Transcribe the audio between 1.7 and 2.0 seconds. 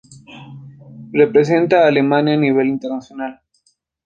a